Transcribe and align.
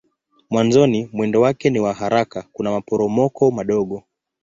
Mwanzoni 0.49 1.09
mwendo 1.13 1.41
wake 1.41 1.69
ni 1.69 1.79
wa 1.79 1.93
haraka 1.93 2.47
kuna 2.53 2.71
maporomoko 2.71 3.51
madogo. 3.51 4.03